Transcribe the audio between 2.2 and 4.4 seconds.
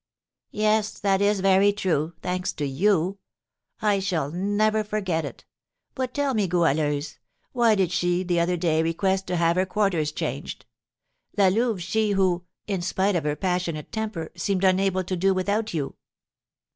thanks to you; I shall